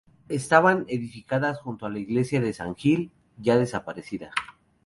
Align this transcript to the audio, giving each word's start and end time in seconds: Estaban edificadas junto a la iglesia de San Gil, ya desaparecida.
Estaban 0.29 0.85
edificadas 0.87 1.59
junto 1.59 1.85
a 1.85 1.91
la 1.91 1.99
iglesia 1.99 2.41
de 2.41 2.53
San 2.53 2.75
Gil, 2.75 3.11
ya 3.37 3.59
desaparecida. 3.59 4.31